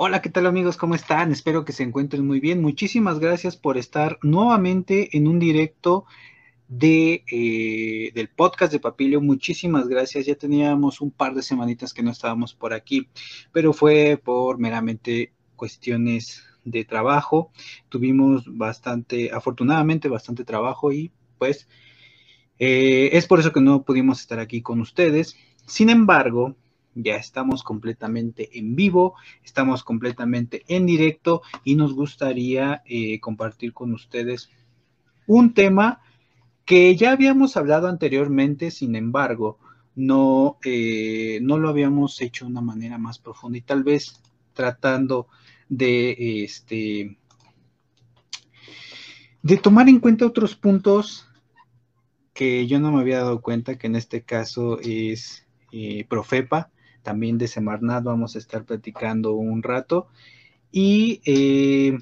[0.00, 0.76] Hola, ¿qué tal amigos?
[0.76, 1.32] ¿Cómo están?
[1.32, 2.62] Espero que se encuentren muy bien.
[2.62, 6.04] Muchísimas gracias por estar nuevamente en un directo
[6.68, 9.20] de, eh, del podcast de Papilio.
[9.20, 10.26] Muchísimas gracias.
[10.26, 13.08] Ya teníamos un par de semanitas que no estábamos por aquí,
[13.50, 17.50] pero fue por meramente cuestiones de trabajo.
[17.88, 21.66] Tuvimos bastante, afortunadamente, bastante trabajo y pues
[22.60, 25.36] eh, es por eso que no pudimos estar aquí con ustedes.
[25.66, 26.54] Sin embargo,
[27.02, 33.92] ya estamos completamente en vivo, estamos completamente en directo y nos gustaría eh, compartir con
[33.92, 34.50] ustedes
[35.26, 36.00] un tema
[36.64, 39.58] que ya habíamos hablado anteriormente, sin embargo,
[39.94, 44.20] no, eh, no lo habíamos hecho de una manera más profunda y tal vez
[44.52, 45.28] tratando
[45.68, 47.16] de, este,
[49.42, 51.28] de tomar en cuenta otros puntos
[52.32, 56.70] que yo no me había dado cuenta, que en este caso es eh, Profepa,
[57.08, 60.08] también de Semarnat vamos a estar platicando un rato
[60.70, 61.96] y eh,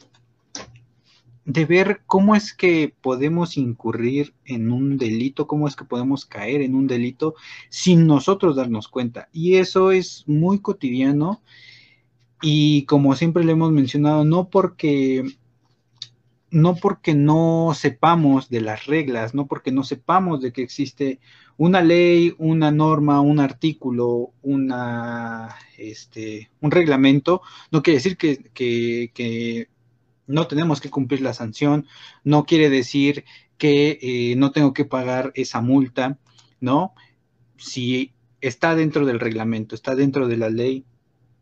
[1.44, 6.60] de ver cómo es que podemos incurrir en un delito, cómo es que podemos caer
[6.60, 7.36] en un delito
[7.68, 9.28] sin nosotros darnos cuenta.
[9.32, 11.40] Y eso es muy cotidiano
[12.42, 15.22] y como siempre le hemos mencionado, no porque
[16.50, 21.20] no porque no sepamos de las reglas, no porque no sepamos de que existe
[21.58, 27.40] una ley, una norma, un artículo, una, este, un reglamento,
[27.70, 29.68] no quiere decir que,
[30.26, 31.86] no tenemos que cumplir la sanción,
[32.24, 33.24] no quiere decir
[33.58, 36.18] que eh, no tengo que pagar esa multa,
[36.60, 36.94] ¿no?
[37.56, 40.84] Si está dentro del reglamento, está dentro de la ley,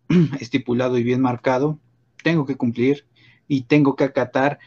[0.41, 1.81] estipulado y bien marcado,
[2.23, 3.07] tengo que cumplir
[3.49, 4.59] y tengo que acatar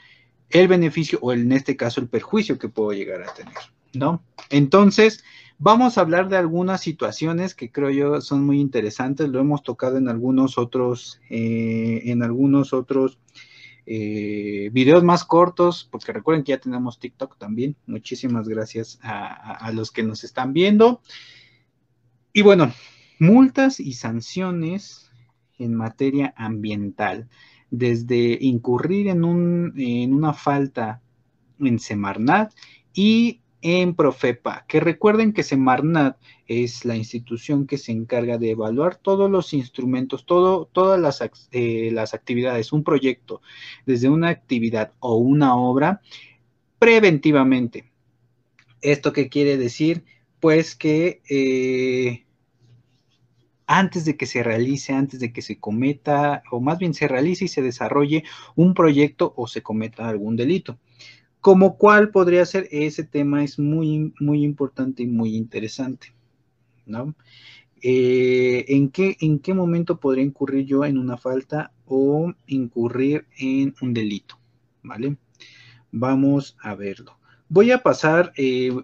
[0.49, 3.55] el beneficio o en este caso el perjuicio que puedo llegar a tener,
[3.93, 4.23] ¿no?
[4.49, 5.23] Entonces,
[5.57, 9.97] vamos a hablar de algunas situaciones que creo yo son muy interesantes, lo hemos tocado
[9.97, 13.19] en algunos otros, eh, en algunos otros
[13.85, 17.75] eh, videos más cortos, porque recuerden que ya tenemos TikTok también.
[17.85, 21.01] Muchísimas gracias a los que nos están viendo.
[22.33, 22.71] Y bueno,
[23.19, 25.09] multas y sanciones
[25.57, 27.29] en materia ambiental
[27.69, 31.01] desde incurrir en, un, en una falta
[31.59, 32.53] en Semarnat
[32.93, 38.97] y en Profepa, que recuerden que Semarnat es la institución que se encarga de evaluar
[38.97, 43.41] todos los instrumentos, todo, todas las, eh, las actividades, un proyecto,
[43.85, 46.01] desde una actividad o una obra,
[46.79, 47.91] preventivamente.
[48.81, 50.05] ¿Esto qué quiere decir?
[50.39, 52.25] Pues que eh,
[53.65, 57.45] antes de que se realice, antes de que se cometa, o más bien se realice
[57.45, 58.23] y se desarrolle
[58.55, 60.79] un proyecto o se cometa algún delito.
[61.41, 66.13] Como cuál podría ser ese tema es muy, muy importante y muy interesante,
[66.85, 67.15] ¿no?
[67.81, 73.75] Eh, ¿en, qué, ¿En qué momento podría incurrir yo en una falta o incurrir en
[73.81, 74.39] un delito?
[74.81, 75.17] ¿Vale?
[75.91, 77.17] Vamos a verlo.
[77.49, 78.75] Voy a pasar eh,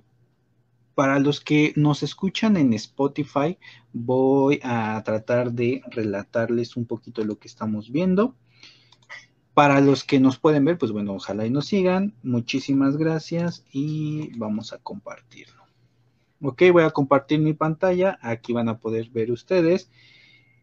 [0.95, 3.57] para los que nos escuchan en Spotify,
[3.93, 8.35] voy a tratar de relatarles un poquito lo que estamos viendo.
[9.53, 12.13] Para los que nos pueden ver, pues bueno, ojalá y nos sigan.
[12.23, 15.63] Muchísimas gracias y vamos a compartirlo.
[16.41, 18.17] Ok, voy a compartir mi pantalla.
[18.21, 19.89] Aquí van a poder ver ustedes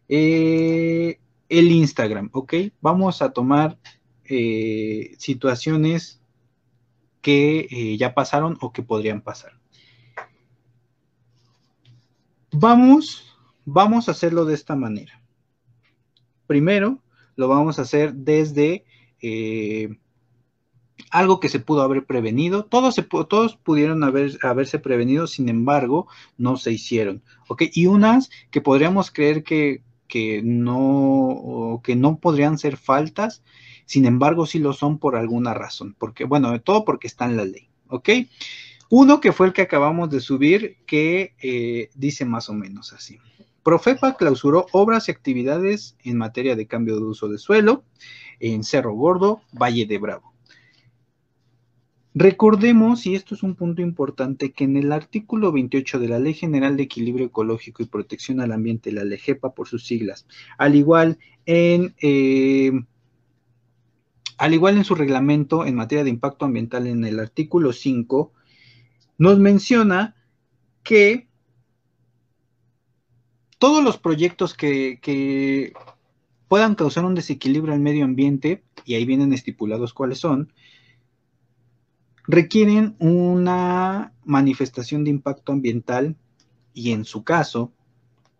[0.09, 1.19] eh,
[1.49, 2.29] el Instagram.
[2.33, 3.77] Ok, vamos a tomar
[4.25, 6.21] eh, situaciones
[7.21, 9.53] que eh, ya pasaron o que podrían pasar.
[12.51, 15.21] Vamos, vamos a hacerlo de esta manera.
[16.47, 17.00] Primero,
[17.35, 18.85] lo vamos a hacer desde
[19.21, 19.97] eh,
[21.09, 22.65] algo que se pudo haber prevenido.
[22.65, 22.95] Todos,
[23.29, 27.21] todos pudieron haber, haberse prevenido, sin embargo, no se hicieron.
[27.73, 33.43] Y unas que podríamos creer que, que, no, que no podrían ser faltas,
[33.85, 35.95] sin embargo, sí lo son por alguna razón.
[35.97, 37.69] Porque, bueno, de todo porque está en la ley.
[38.89, 43.19] Uno que fue el que acabamos de subir, que eh, dice más o menos así.
[43.63, 47.83] Profepa clausuró obras y actividades en materia de cambio de uso de suelo
[48.39, 50.31] en Cerro Gordo, Valle de Bravo.
[52.13, 56.33] Recordemos, y esto es un punto importante, que en el artículo 28 de la Ley
[56.33, 60.25] General de Equilibrio Ecológico y Protección al Ambiente, la LEGEPA por sus siglas,
[60.57, 62.71] al igual en, eh,
[64.37, 68.33] al igual en su reglamento en materia de impacto ambiental en el artículo 5,
[69.17, 70.15] nos menciona
[70.83, 71.29] que
[73.61, 75.73] todos los proyectos que,
[76.47, 80.51] puedan causar un desequilibrio al medio ambiente, y ahí vienen estipulados cuáles son,
[82.25, 86.17] requieren una manifestación de impacto ambiental
[86.73, 87.71] y en su caso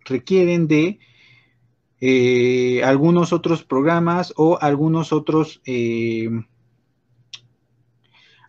[0.06, 0.97] requieren de
[2.01, 6.31] eh, algunos otros programas o algunos otros, eh,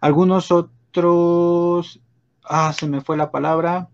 [0.00, 2.00] algunos otros,
[2.44, 3.91] ah, se me fue la palabra,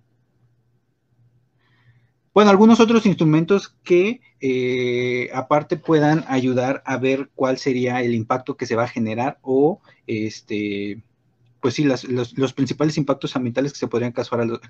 [2.39, 8.57] bueno, algunos otros instrumentos que eh, aparte puedan ayudar a ver cuál sería el impacto
[8.57, 11.03] que se va a generar o este
[11.59, 14.61] pues sí, los, principales impactos ambientales que se podrían causar a, los,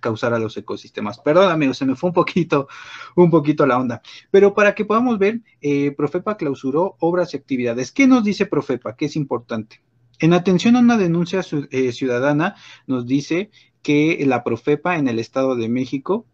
[0.41, 1.19] los ecosistemas.
[1.19, 2.69] Perdóname, se me fue un poquito,
[3.17, 4.01] un poquito la onda.
[4.31, 7.93] Pero para que podamos ver, eh, Profepa clausuró obras y actividades.
[7.93, 8.97] ¿Qué nos dice Profepa?
[8.97, 9.83] ¿Qué es importante?
[10.21, 12.55] En atención a una denuncia eh, ciudadana,
[12.87, 13.51] nos dice
[13.83, 16.25] que la Profepa en el Estado de México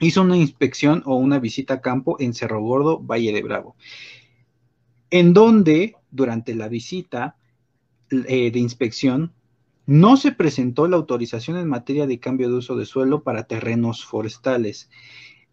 [0.00, 3.76] hizo una inspección o una visita a campo en Cerro Gordo, Valle de Bravo,
[5.10, 7.36] en donde durante la visita
[8.10, 9.32] eh, de inspección
[9.86, 14.04] no se presentó la autorización en materia de cambio de uso de suelo para terrenos
[14.04, 14.88] forestales,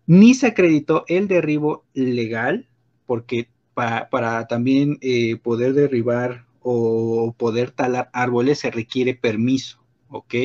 [0.06, 2.68] ni se acreditó el derribo legal,
[3.06, 10.36] porque para, también eh, poder derribar o poder talar árboles se requiere permiso, ¿ok?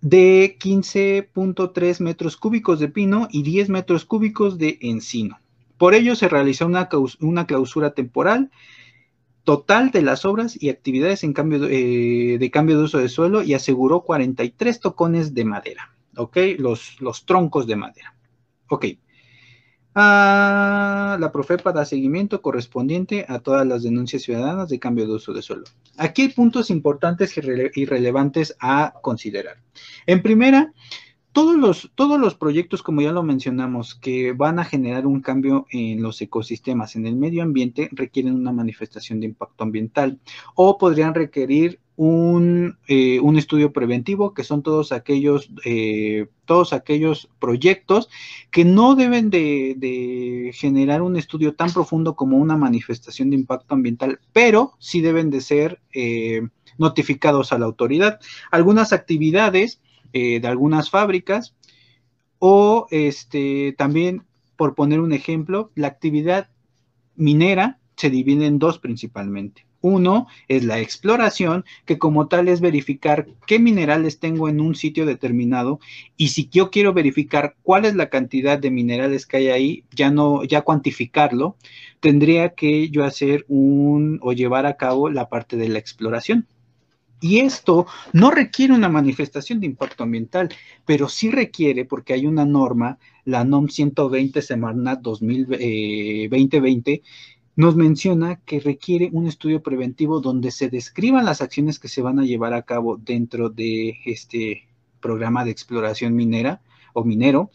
[0.00, 5.40] De 15.3 metros cúbicos de pino y 10 metros cúbicos de encino.
[5.78, 6.88] Por ello se realizó una,
[7.20, 8.50] una clausura temporal
[9.46, 13.42] total de las obras y actividades en cambio eh, de, cambio de uso de suelo
[13.42, 16.36] y aseguró 43 tocones de madera, ¿ok?
[16.58, 18.16] Los, los troncos de madera,
[18.68, 18.86] ¿ok?
[19.98, 25.32] Ah, la Profepa da seguimiento correspondiente a todas las denuncias ciudadanas de cambio de uso
[25.32, 25.64] de suelo.
[25.96, 29.56] Aquí hay puntos importantes y relevantes a considerar.
[30.04, 30.74] En primera,
[31.32, 35.66] todos los, todos los proyectos, como ya lo mencionamos, que van a generar un cambio
[35.70, 40.20] en los ecosistemas, en el medio ambiente, requieren una manifestación de impacto ambiental
[40.54, 48.08] o podrían requerir un, eh, estudio preventivo, que son todos aquellos, eh, todos aquellos proyectos
[48.50, 54.20] que no deben de, generar un estudio tan profundo como una manifestación de impacto ambiental,
[54.32, 56.42] pero sí deben de ser eh,
[56.78, 58.20] notificados a la autoridad.
[58.50, 59.80] Algunas actividades
[60.12, 61.54] eh, de algunas fábricas
[62.38, 64.24] o este, también,
[64.56, 66.50] por poner un ejemplo, la actividad
[67.16, 69.65] minera se divide en dos principalmente.
[69.80, 75.06] Uno es la exploración, que como tal es verificar qué minerales tengo en un sitio
[75.06, 75.80] determinado
[76.16, 80.10] y si yo quiero verificar cuál es la cantidad de minerales que hay ahí, ya
[80.10, 81.56] no, ya cuantificarlo,
[82.00, 86.46] tendría que yo hacer un o llevar a cabo la parte de la exploración.
[87.20, 90.50] Y esto no requiere una manifestación de impacto ambiental,
[90.84, 97.02] pero sí requiere, porque hay una norma, la NOM 120 Semarnat 2020,
[97.56, 102.18] nos menciona que requiere un estudio preventivo donde se describan las acciones que se van
[102.18, 104.68] a llevar a cabo dentro de este
[105.00, 106.60] programa de exploración minera
[106.92, 107.50] o minero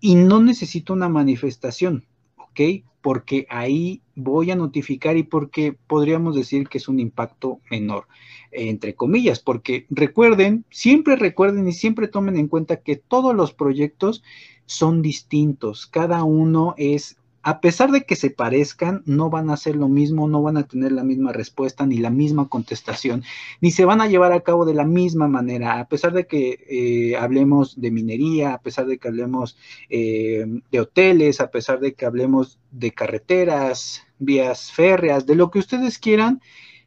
[0.00, 2.06] y no necesita una manifestación,
[2.36, 2.84] ¿ok?
[3.06, 8.08] porque ahí voy a notificar y porque podríamos decir que es un impacto menor,
[8.50, 14.24] entre comillas, porque recuerden, siempre recuerden y siempre tomen en cuenta que todos los proyectos
[14.64, 17.16] son distintos, cada uno es
[17.46, 20.66] a pesar de que se parezcan, no van a hacer lo mismo, no van a
[20.66, 23.22] tener la misma respuesta ni la misma contestación,
[23.60, 26.58] ni se van a llevar a cabo de la misma manera, a pesar de que
[26.68, 29.56] eh, hablemos de minería, a pesar de que hablemos
[29.88, 35.60] eh, de hoteles, a pesar de que hablemos de carreteras, vías férreas, de lo que
[35.60, 36.40] ustedes quieran,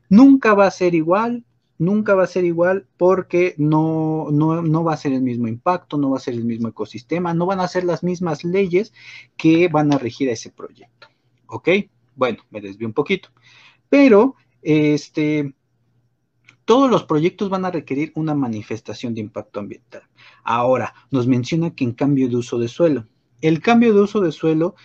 [0.10, 1.45] nunca va a ser igual,
[1.79, 6.12] nunca va a ser igual porque no, no, va a ser el mismo impacto, no
[6.12, 8.93] va a ser el mismo ecosistema, no van a ser las mismas leyes
[9.38, 11.07] que van a regir a ese proyecto.
[11.48, 11.69] ¿Ok?
[12.15, 13.29] Bueno, me desvío un poquito.
[13.88, 15.55] Pero, este,
[16.65, 20.03] todos los proyectos van a requerir una manifestación de impacto ambiental.
[20.43, 23.07] Ahora, nos menciona que en cambio de uso de suelo,
[23.41, 24.75] el cambio de uso de suelo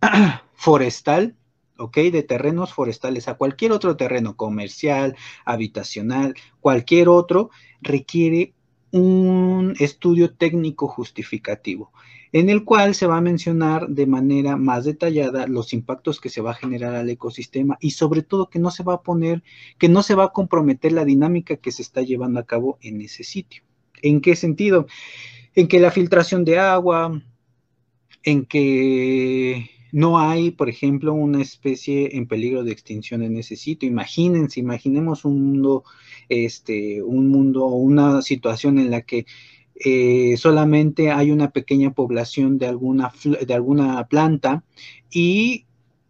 [0.54, 1.36] forestal
[1.80, 1.96] ¿ok?
[2.12, 8.52] De terrenos forestales a cualquier otro terreno comercial, habitacional, cualquier otro, requiere
[8.92, 11.92] un estudio técnico justificativo,
[12.32, 16.40] en el cual se va a mencionar de manera más detallada los impactos que se
[16.40, 19.42] va a generar al ecosistema y sobre todo que no se va a poner,
[19.78, 23.00] que no se va a comprometer la dinámica que se está llevando a cabo en
[23.00, 23.62] ese sitio.
[24.02, 24.86] ¿En qué sentido?
[25.54, 27.22] En que la filtración de agua,
[28.22, 33.88] en que no hay, por ejemplo, una especie en peligro de extinción en ese sitio.
[33.88, 35.84] Imagínense, imaginemos un mundo,
[36.28, 39.26] este, un mundo, una situación en la que
[39.82, 44.62] eh, solamente hay una pequeña población de alguna, de alguna planta
[45.10, 45.64] y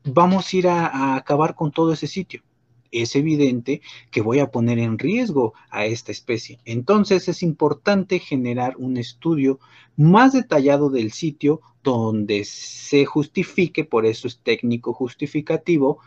[0.04, 2.42] vamos a ir a, acabar con todo ese sitio.
[2.90, 3.80] Es evidente
[4.10, 6.58] que voy a poner en riesgo a esta especie.
[6.64, 9.60] Entonces es importante generar un estudio
[9.96, 15.98] más detallado del sitio donde se justifique, por eso es técnico justificativo,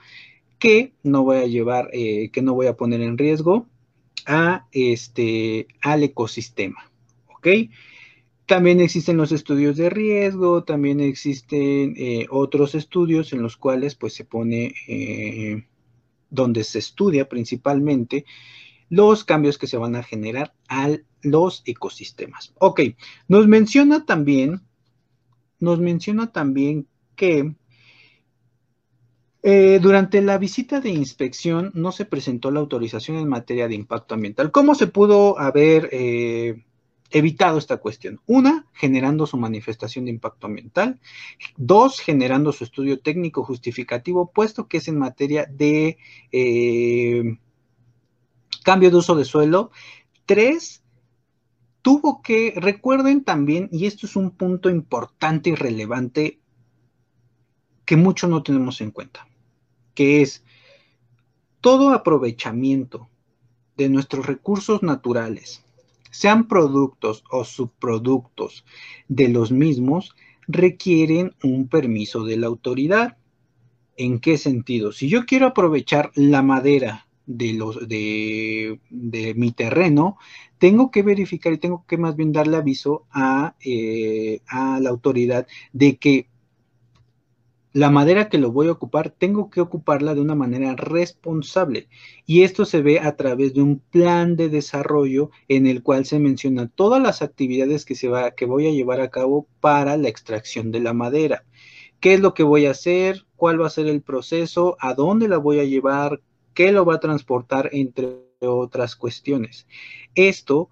[0.59, 3.67] que no voy a llevar, eh, que no voy a poner en riesgo
[4.25, 6.89] a este, al ecosistema.
[7.35, 7.47] ¿Ok?
[8.45, 14.13] También existen los estudios de riesgo, también existen eh, otros estudios en los cuales pues
[14.13, 15.65] se pone, eh,
[16.33, 18.25] donde se estudia principalmente
[18.89, 20.89] los cambios que se van a generar a
[21.21, 22.53] los ecosistemas.
[22.59, 22.81] Ok,
[23.27, 24.61] nos menciona también,
[25.59, 27.55] nos menciona también que
[29.43, 34.15] eh, durante la visita de inspección no se presentó la autorización en materia de impacto
[34.15, 34.51] ambiental.
[34.51, 36.63] ¿Cómo se pudo haber eh,
[37.13, 38.19] evitado esta cuestión?
[38.25, 40.99] Una, generando su manifestación de impacto ambiental.
[41.55, 45.97] Dos, generando su estudio técnico justificativo, puesto que es en materia de
[46.31, 47.37] eh,
[48.63, 49.71] cambio de uso de suelo.
[50.25, 50.83] Tres,
[51.81, 56.39] tuvo que, recuerden también, y esto es un punto importante y relevante
[57.85, 59.27] que mucho no tenemos en cuenta
[59.93, 60.43] que es
[61.61, 63.09] todo aprovechamiento
[63.77, 65.62] de nuestros recursos naturales,
[66.13, 68.63] sean productos o subproductos
[69.07, 70.15] de los mismos,
[70.47, 73.17] requieren un permiso de la autoridad.
[73.97, 74.91] ¿En qué sentido?
[74.91, 78.79] Si yo quiero aprovechar la madera de,
[79.35, 80.17] mi terreno,
[80.59, 83.07] tengo que verificar y tengo que más bien darle aviso
[83.65, 86.27] eh, a la autoridad de que
[87.73, 91.89] la madera que lo voy a ocupar, tengo que ocuparla de una manera responsable.
[92.27, 96.19] Y esto se ve a través de un plan de desarrollo en el cual se
[96.19, 100.07] menciona todas las actividades que, se va, que voy a llevar a cabo para la
[100.07, 101.45] extracción de la madera.
[101.99, 103.25] ¿Qué es lo que voy a hacer?
[103.35, 104.77] ¿Cuál va a ser el proceso?
[104.79, 106.21] ¿A dónde la voy a llevar?
[106.53, 107.69] ¿Qué lo va a transportar?
[107.73, 109.65] Entre otras cuestiones.
[110.13, 110.69] Esto,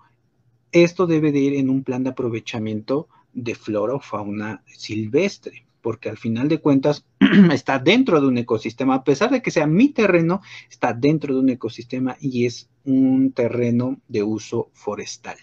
[0.71, 6.09] esto debe de ir en un plan de aprovechamiento de flora o fauna silvestre porque
[6.09, 7.05] al final de cuentas
[7.51, 11.39] está dentro de un ecosistema, a pesar de que sea mi terreno, está dentro de
[11.39, 15.37] un ecosistema y es un terreno de uso forestal.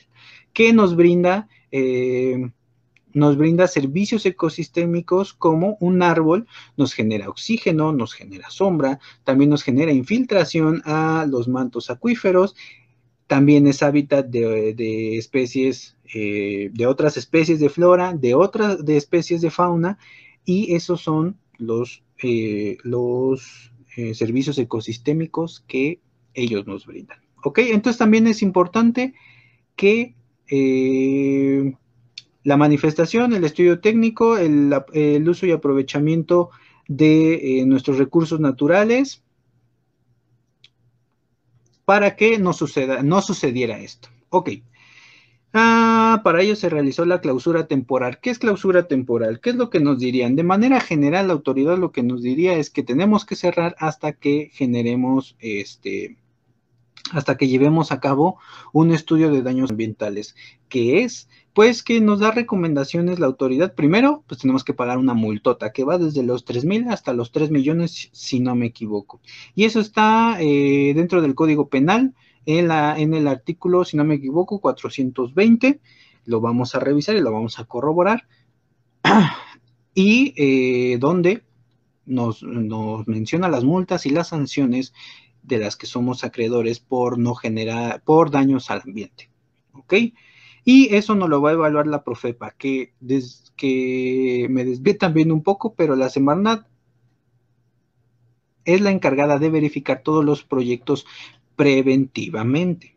[0.52, 1.48] ¿Qué nos brinda?
[1.70, 2.50] Eh,
[3.12, 9.62] nos brinda servicios ecosistémicos como un árbol, nos genera oxígeno, nos genera sombra, también nos
[9.62, 12.54] genera infiltración a los mantos acuíferos,
[13.26, 19.40] también es hábitat de, especies, eh, de otras especies de flora, de otras de especies
[19.40, 19.98] de fauna,
[20.48, 26.00] y esos son los, eh, los eh, servicios ecosistémicos que
[26.32, 27.18] ellos nos brindan.
[27.44, 27.58] ¿Ok?
[27.58, 29.12] Entonces también es importante
[29.76, 30.14] que
[30.50, 31.74] eh,
[32.44, 36.48] la manifestación, el estudio técnico, el, uso y aprovechamiento
[36.86, 39.22] de nuestros recursos naturales
[41.84, 44.08] para que no, suceda, no sucediera esto.
[44.30, 44.48] Ok.
[45.54, 48.18] Ah, para ello se realizó la clausura temporal.
[48.20, 49.40] ¿Qué es clausura temporal?
[49.40, 50.36] ¿Qué es lo que nos dirían?
[50.36, 54.12] De manera general, la autoridad lo que nos diría es que tenemos que cerrar hasta
[54.12, 56.18] que generemos este,
[57.12, 58.38] hasta que llevemos a cabo
[58.72, 60.36] un estudio de daños ambientales.
[60.68, 61.28] ¿Qué es?
[61.54, 63.74] Pues que nos da recomendaciones la autoridad.
[63.74, 67.32] Primero, pues tenemos que pagar una multota que va desde los 3 mil hasta los
[67.32, 69.20] 3 millones, si no me equivoco.
[69.54, 72.14] Y eso está eh, dentro del Código Penal
[72.46, 75.80] en, el artículo, si no me equivoco, 420.
[76.24, 78.26] Lo vamos a revisar y lo vamos a corroborar.
[79.94, 81.44] y eh, donde
[82.06, 82.42] nos,
[83.06, 84.92] menciona las multas y las sanciones
[85.42, 89.30] de las que somos acreedores por no generar, por daños al ambiente.
[89.72, 89.94] ¿Ok?
[90.64, 92.92] Y eso nos lo va a evaluar la Profepa, que,
[93.56, 96.66] que me desvíe también un poco, pero la Semarnat
[98.64, 101.06] es la encargada de verificar todos los proyectos
[101.58, 102.96] preventivamente.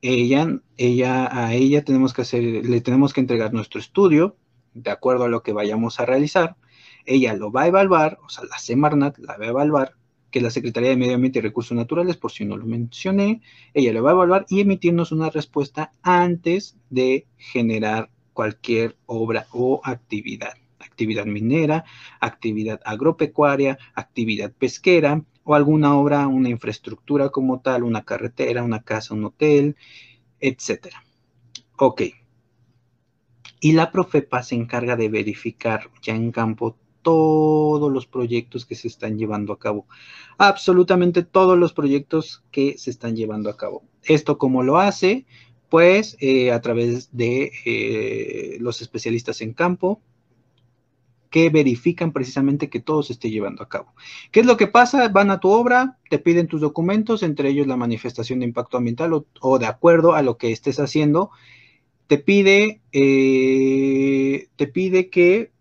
[0.00, 4.36] Ella, ella, a ella tenemos que hacer, le tenemos que entregar nuestro estudio
[4.74, 6.56] de acuerdo a lo que vayamos a realizar.
[7.04, 9.96] Ella lo va a evaluar, o sea, la Semarnat la va a evaluar,
[10.30, 13.42] que es la Secretaría de Medio Ambiente y Recursos Naturales, por si no lo mencioné.
[13.74, 19.80] Ella lo va a evaluar y emitirnos una respuesta antes de generar cualquier obra o
[19.82, 20.52] actividad.
[20.78, 21.84] Actividad minera,
[22.20, 29.14] actividad agropecuaria, actividad pesquera, o alguna obra, una infraestructura como tal, una carretera, una casa,
[29.14, 29.76] un hotel,
[30.40, 31.02] etcétera.
[31.76, 32.02] Ok.
[33.60, 38.88] Y la Profepa se encarga de verificar ya en campo todos los proyectos que se
[38.88, 39.86] están llevando a cabo.
[40.38, 43.82] Absolutamente todos los proyectos que se están llevando a cabo.
[44.02, 45.26] Esto como lo hace,
[45.68, 50.02] pues eh, a través de eh, los especialistas en campo,
[51.30, 53.94] que verifican precisamente que todo se esté llevando a cabo.
[54.32, 55.08] ¿Qué es lo que pasa?
[55.08, 59.24] Van a tu obra, te piden tus documentos, entre ellos la manifestación de impacto ambiental
[59.40, 61.30] o, de acuerdo a lo que estés haciendo,
[62.08, 65.52] te pide, eh, te pide que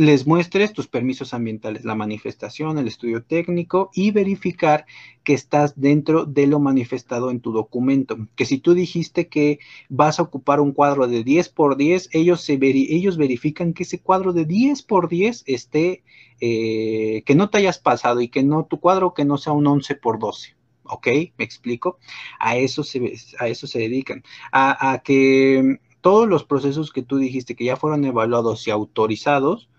[0.00, 4.86] les muestres tus permisos ambientales, la manifestación, el estudio técnico y verificar
[5.24, 8.16] que estás dentro de lo manifestado en tu documento.
[8.34, 9.58] Que si tú dijiste que
[9.90, 14.32] vas a ocupar un cuadro de 10 por 10, ellos, ellos verifican que ese cuadro
[14.32, 16.02] de 10 por 10 esté,
[16.40, 19.66] eh, que no te hayas pasado y que no tu cuadro que no sea un
[19.66, 20.56] 11 por 12.
[20.84, 21.08] ¿Ok?
[21.36, 21.98] ¿Me explico?
[22.38, 24.24] A eso se, a eso se dedican.
[24.50, 29.69] a que todos los procesos que tú dijiste que ya fueron evaluados y autorizados,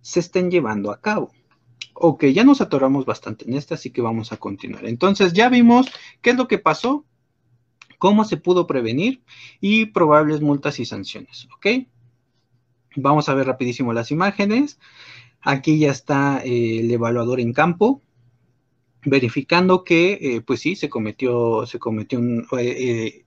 [0.00, 1.32] se estén llevando a cabo.
[1.94, 4.86] Ok, ya nos atoramos bastante en esta, así que vamos a continuar.
[4.86, 5.86] Entonces ya vimos
[6.22, 7.04] qué es lo que pasó,
[7.98, 9.22] cómo se pudo prevenir
[9.60, 11.46] y probables multas y sanciones.
[11.54, 11.86] Ok,
[12.96, 14.78] vamos a ver rapidísimo las imágenes.
[15.42, 18.02] Aquí ya está eh, el evaluador en campo,
[19.04, 22.20] verificando que, eh, pues sí, se cometió, se cometió
[22.58, 23.24] eh,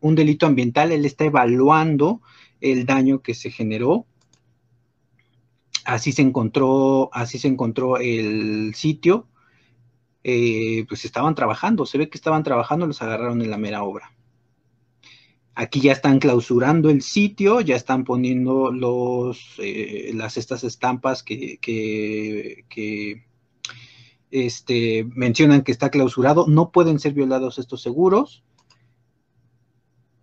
[0.00, 0.92] un delito ambiental.
[0.92, 2.22] Él está evaluando
[2.60, 4.06] el daño que se generó
[5.86, 9.28] así se encontró, así se encontró el sitio.
[10.28, 14.12] Eh, pues estaban trabajando, se ve que estaban trabajando, los agarraron en la mera obra.
[15.54, 21.58] Aquí ya están clausurando el sitio, ya están poniendo los, eh, las, estas estampas que,
[21.60, 23.24] que,
[24.32, 26.46] este, mencionan que está clausurado.
[26.48, 28.42] No pueden ser violados estos seguros.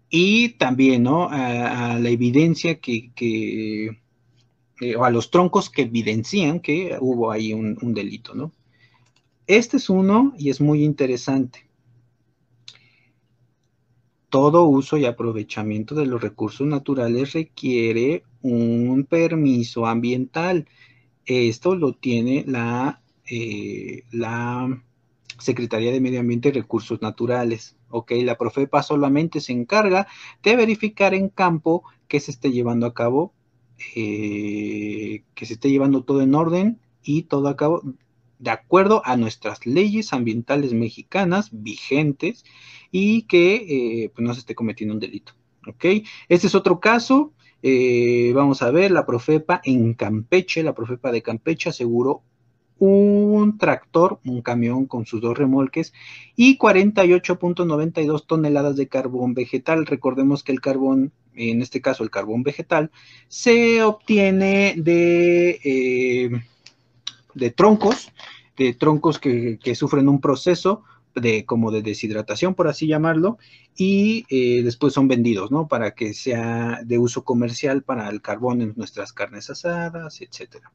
[0.09, 1.29] Y también, ¿no?
[1.31, 4.02] A, la evidencia que,
[4.81, 8.51] eh, o a los troncos que evidencian que hubo ahí un, delito, ¿no?
[9.45, 11.67] Este es uno y es muy interesante.
[14.29, 20.67] Todo uso y aprovechamiento de los recursos naturales requiere un permiso ambiental.
[21.25, 24.81] Esto lo tiene la, eh, la
[25.37, 27.75] Secretaría de Medio Ambiente y Recursos Naturales.
[27.89, 30.07] Ok, la Profepa solamente se encarga
[30.41, 33.33] de verificar en campo que se esté llevando a cabo
[33.95, 37.81] eh, que se esté llevando todo en orden y todo a cabo
[38.39, 42.43] de acuerdo a nuestras leyes ambientales mexicanas vigentes
[42.91, 45.33] y que eh, pues no se esté cometiendo un delito.
[45.67, 45.85] ¿Ok?
[46.27, 47.33] Este es otro caso.
[47.61, 52.23] Eh, vamos a ver, la Profepa en Campeche, la Profepa de Campeche aseguró
[52.79, 55.93] un tractor, un camión con sus dos remolques
[56.35, 59.85] y 48.92 toneladas de carbón vegetal.
[59.85, 62.91] Recordemos que el carbón en este caso el carbón vegetal,
[63.27, 66.29] se obtiene de, eh,
[67.33, 68.11] de troncos,
[68.57, 70.83] de troncos que, sufren un proceso
[71.15, 73.37] de como de deshidratación, por así llamarlo,
[73.75, 75.67] y eh, después son vendidos, ¿no?
[75.67, 80.71] Para que sea de uso comercial para el carbón en nuestras carnes asadas, etcétera.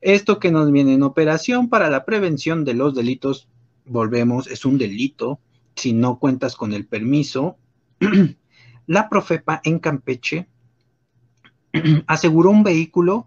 [0.00, 3.48] Esto que nos viene en operación para la prevención de los delitos,
[3.84, 5.40] volvemos, es un delito
[5.76, 7.56] si no cuentas con el permiso
[8.86, 10.48] la Profepa en Campeche
[12.06, 13.26] aseguró un vehículo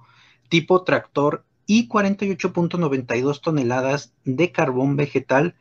[0.50, 5.56] tipo tractor y 48.92 toneladas de carbón vegetal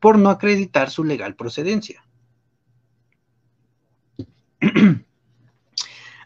[0.00, 2.04] por no acreditar su legal procedencia.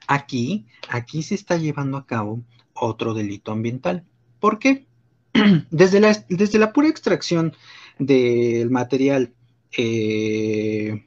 [0.07, 2.43] Aquí, aquí se está llevando a cabo
[2.75, 4.05] otro delito ambiental.
[4.41, 4.87] ¿Por qué?
[5.71, 7.55] Desde la, desde la pura extracción
[7.99, 9.33] del material
[9.77, 11.07] eh,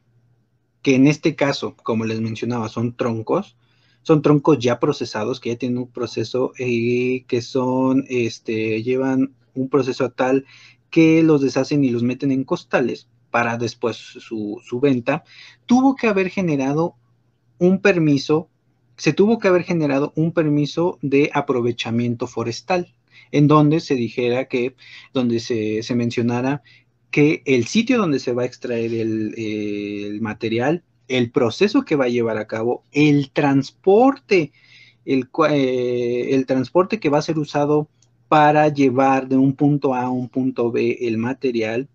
[0.85, 3.57] que en este caso, como les mencionaba, son troncos,
[4.03, 9.67] son troncos ya procesados, que ya tienen un proceso eh, que son, este, llevan un
[9.67, 10.45] proceso tal
[10.91, 15.23] que los deshacen y los meten en costales para después su, su venta,
[15.65, 16.93] tuvo que haber generado
[17.57, 18.47] un permiso,
[18.95, 22.93] se tuvo que haber generado un permiso de aprovechamiento forestal,
[23.31, 24.75] en donde se dijera que,
[25.15, 26.61] donde se, se mencionara
[27.15, 32.09] que el sitio donde se va a extraer el, material, el proceso que va a
[32.09, 34.51] llevar a cabo, el transporte,
[35.05, 37.87] el, eh, el, transporte que va a ser usado
[38.27, 41.87] para llevar de un punto A a un punto B el material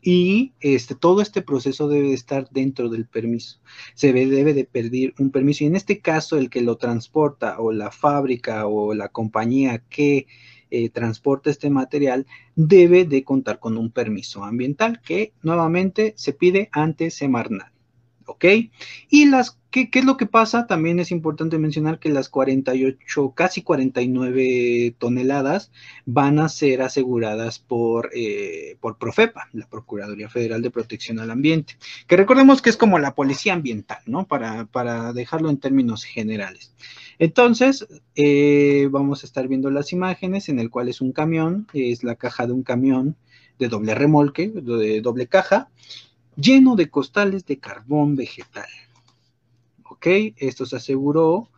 [0.00, 3.58] y este, todo este proceso debe estar dentro del permiso.
[3.94, 7.72] Se debe de pedir un permiso y en este caso el que lo transporta o
[7.72, 10.28] la fábrica o la compañía que
[10.74, 16.70] eh, transporta este material debe de contar con un permiso ambiental que nuevamente se pide
[16.72, 17.71] ante Semarnat.
[18.26, 18.44] ¿Ok?
[19.08, 20.66] Y las, ¿qué, es lo que pasa?
[20.66, 25.72] También es importante mencionar que las 48, casi 49 toneladas
[26.06, 31.76] van a ser aseguradas por, eh, por Profepa, la Procuraduría Federal de Protección al Ambiente,
[32.06, 34.26] que recordemos que es como la policía ambiental, ¿no?
[34.26, 36.72] Para, para dejarlo en términos generales.
[37.18, 42.02] Entonces, eh, vamos a estar viendo las imágenes en el cual es un camión, es
[42.04, 43.16] la caja de un camión
[43.58, 45.68] de doble remolque, de doble caja,
[46.36, 48.68] lleno de costales de carbón vegetal.
[49.88, 50.06] ¿Ok?
[50.36, 51.48] Esto se aseguró.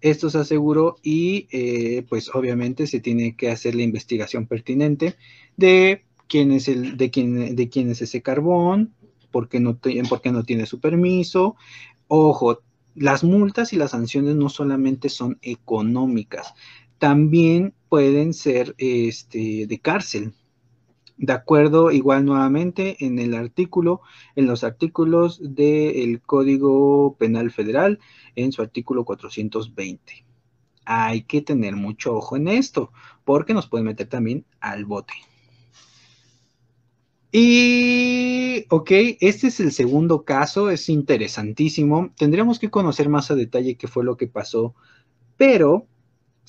[0.00, 5.16] Esto se aseguró y eh, pues obviamente se tiene que hacer la investigación pertinente
[5.58, 8.94] de quién es, el, de quién, de quién es ese carbón,
[9.30, 11.56] por qué, no tiene su permiso.
[12.08, 12.60] Ojo,
[12.94, 16.54] las multas y las sanciones no solamente son económicas,
[16.98, 20.32] también pueden ser este, de cárcel.
[21.22, 24.00] De acuerdo, igual nuevamente en el artículo,
[24.36, 27.98] en los artículos del Código Penal Federal,
[28.36, 30.24] en su artículo 420.
[30.86, 32.90] Hay que tener mucho ojo en esto,
[33.22, 35.12] porque nos puede meter también al bote.
[37.32, 42.14] Y, ok, este es el segundo caso, es interesantísimo.
[42.16, 44.74] Tendríamos que conocer más a detalle qué fue lo que pasó,
[45.36, 45.86] pero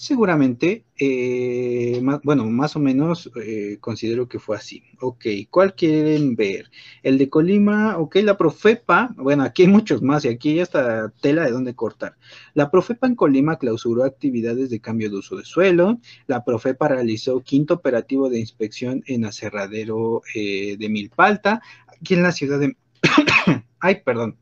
[0.01, 4.81] seguramente, eh, bueno, más o menos eh, considero que fue así.
[4.99, 6.71] Ok, ¿cuál quieren ver?
[7.03, 11.13] El de Colima, ok, la Profepa, bueno, aquí hay muchos más y aquí ya está
[11.21, 12.15] tela de dónde cortar.
[12.55, 15.99] La Profepa en Colima clausuró actividades de cambio de uso de suelo.
[16.25, 22.31] La Profepa realizó quinto operativo de inspección en aserradero eh, de Milpalta, aquí en la
[22.31, 22.75] ciudad de...
[23.79, 24.35] Ay, perdón.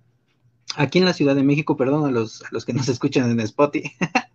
[0.78, 3.42] Aquí en la Ciudad de México, perdón a los, a los que nos escuchan en
[3.42, 3.92] Spotify.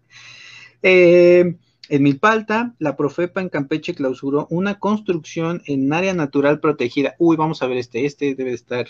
[0.83, 1.57] Eh,
[1.89, 7.15] en Milpalta, la Profepa en Campeche clausuró una construcción en área natural protegida.
[7.19, 8.87] Uy, vamos a ver este, este debe estar.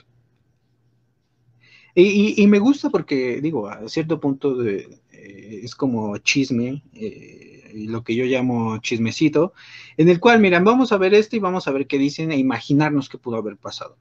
[1.97, 8.17] Y, me gusta porque, digo, a cierto punto eh, es como chisme, eh, lo que
[8.17, 9.53] yo llamo chismecito,
[9.97, 12.37] en el cual, miran, vamos a ver este y vamos a ver qué dicen e
[12.37, 13.97] imaginarnos qué pudo haber pasado.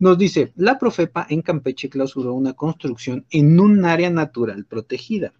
[0.00, 5.32] Nos dice, la Profepa en Campeche clausuró una construcción en un área natural protegida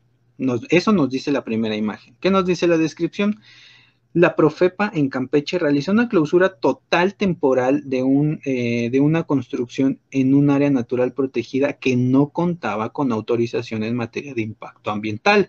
[0.71, 2.17] eso nos dice la primera imagen.
[2.21, 3.41] ¿Qué nos dice la descripción?
[4.15, 10.01] La Profepa en Campeche realizó una clausura total temporal de, un, eh, de una construcción
[10.11, 15.49] en un área natural protegida que no contaba con autorización en materia de impacto ambiental.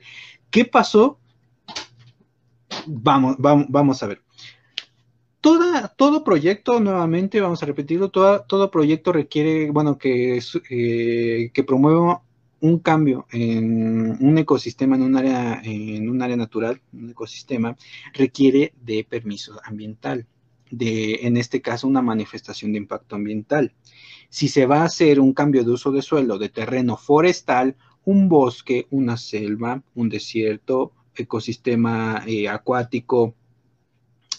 [0.50, 1.20] ¿Qué pasó?
[2.86, 4.22] Vamos, vamos, vamos a ver.
[5.42, 11.64] Toda, todo proyecto, nuevamente, vamos a repetirlo, todo, todo proyecto requiere, bueno, que, eh, que
[11.64, 12.24] promueva
[12.62, 17.76] un cambio en un ecosistema, en un área, en un área natural, un ecosistema,
[18.14, 20.28] requiere de permiso ambiental,
[20.70, 23.74] de, en este caso, una manifestación de impacto ambiental.
[24.30, 28.30] Si se va a hacer un cambio de uso de suelo, de terreno forestal, un
[28.30, 33.36] bosque, una selva, un desierto, ecosistema eh, acuático,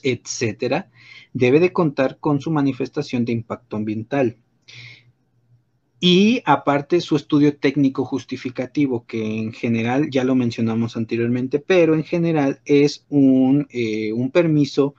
[0.03, 0.91] etcétera,
[1.33, 4.37] debe de contar con su manifestación de impacto ambiental.
[6.03, 12.05] Y aparte su estudio técnico justificativo, que en general ya lo mencionamos anteriormente, pero en
[12.05, 14.95] general es un, eh, permiso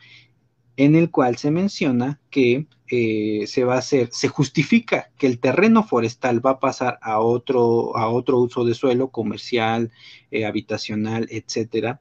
[0.77, 5.39] en el cual se menciona que eh, se va a hacer, se justifica que el
[5.39, 9.91] terreno forestal va a pasar a otro, a otro uso de suelo comercial,
[10.29, 11.99] eh, habitacional, etcétera.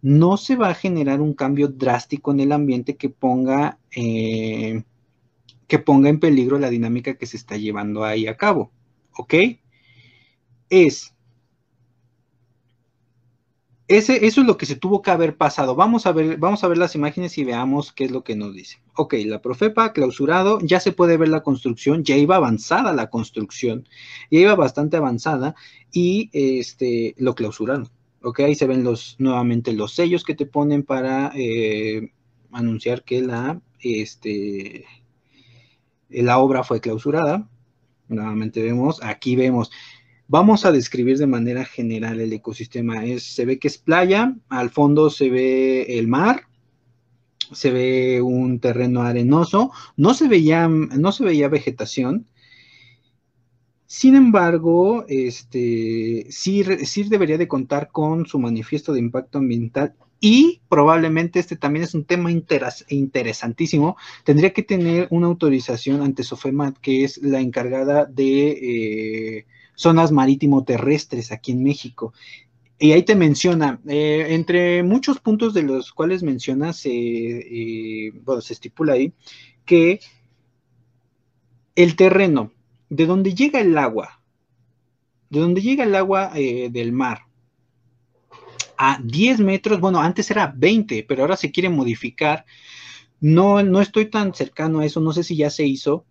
[0.00, 3.78] No se va a generar un cambio drástico en el ambiente que ponga
[5.70, 8.72] que ponga en peligro la dinámica que se está llevando ahí a cabo.
[9.16, 9.34] ¿Ok?
[10.68, 11.14] Es.
[13.86, 15.76] Ese, eso es lo que se tuvo que haber pasado.
[15.76, 18.52] Vamos a, ver, vamos a ver las imágenes y veamos qué es lo que nos
[18.52, 18.80] dice.
[18.96, 23.88] Ok, la Profepa clausurado, ya se puede ver la construcción, ya iba avanzada la construcción,
[24.30, 25.54] ya iba bastante avanzada
[25.92, 27.88] y este, lo clausuraron.
[28.22, 32.12] Ok, ahí se ven los, nuevamente los sellos que te ponen para eh,
[32.52, 34.84] anunciar que la, este,
[36.10, 37.48] la obra fue clausurada.
[38.08, 39.70] Nuevamente vemos, aquí vemos,
[40.26, 43.04] vamos a describir de manera general el ecosistema.
[43.04, 46.42] Es, se ve que es playa, al fondo se ve el mar,
[47.52, 52.26] se ve un terreno arenoso, no se veía, no se veía vegetación.
[53.86, 60.60] Sin embargo, este, sí, sí debería de contar con su manifiesto de impacto ambiental y
[60.68, 63.96] probablemente este también es un tema interesantísimo.
[64.22, 70.62] Tendría que tener una autorización ante SOFEMAT, que es la encargada de eh, zonas marítimo
[70.64, 72.12] terrestres aquí en México.
[72.78, 78.42] Y ahí te menciona, eh, entre muchos puntos de los cuales menciona, se, eh, bueno,
[78.42, 79.14] se estipula ahí
[79.64, 80.00] que
[81.76, 82.52] el terreno,
[82.90, 84.20] de donde llega el agua,
[85.30, 87.20] de donde llega el agua del mar,
[88.82, 92.46] a 10 metros, bueno, antes era 20, pero ahora se quiere modificar.
[93.20, 96.06] No, no estoy tan cercano a eso, no sé si ya se hizo,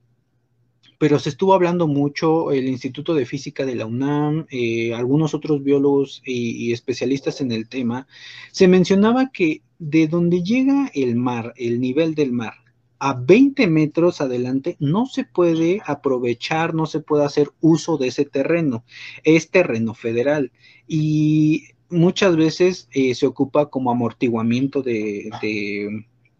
[1.00, 5.64] pero se estuvo hablando mucho, el Instituto de Física de la UNAM, eh, algunos otros
[5.64, 8.06] biólogos y, especialistas en el tema,
[8.52, 12.54] se mencionaba que de donde llega el mar, el nivel del mar,
[13.00, 18.26] a 20 metros adelante no se puede aprovechar, no se puede hacer uso de ese
[18.26, 18.84] terreno.
[19.24, 20.52] Es terreno federal
[20.86, 25.30] y muchas veces eh, se ocupa como amortiguamiento de,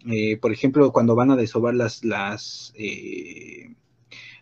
[0.10, 2.74] eh, por ejemplo, cuando van a desovar las, las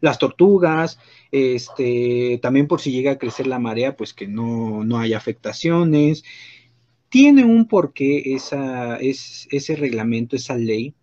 [0.02, 1.00] las tortugas,
[1.32, 6.24] este, también por si llega a crecer la marea, pues que no, no haya afectaciones.
[7.10, 10.94] Tiene un porqué esa, es, ese reglamento, esa ley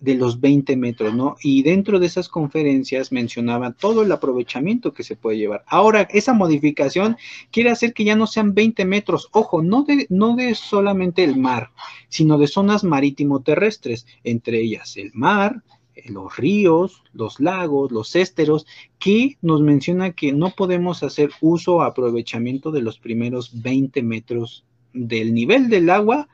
[0.00, 1.36] de los 20 metros, ¿no?
[1.42, 5.62] Y dentro de esas conferencias mencionaba todo el aprovechamiento que se puede llevar.
[5.66, 7.16] Ahora, esa modificación
[7.50, 11.36] quiere hacer que ya no sean 20 metros, ojo, no de, no de solamente el
[11.36, 11.70] mar,
[12.08, 15.62] sino de zonas marítimo terrestres, entre ellas el mar,
[16.06, 18.66] los ríos, los lagos, los ésteros,
[18.98, 24.64] que nos menciona que no podemos hacer uso o aprovechamiento de los primeros 20 metros
[24.92, 26.28] del nivel del agua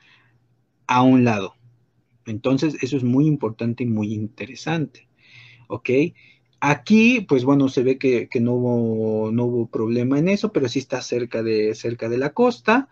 [0.87, 1.56] a un lado.
[2.27, 5.09] Entonces, eso es muy importante y muy interesante.
[5.69, 5.91] ¿Ok?
[6.61, 11.43] Aquí, pues bueno, se ve que, no, hubo, problema en eso, pero sí está cerca
[11.43, 12.89] de, cerca de la costa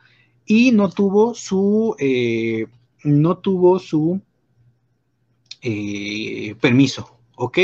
[0.46, 2.66] y no tuvo su, eh,
[3.02, 4.20] no tuvo su
[5.62, 7.58] eh, permiso, ¿ok?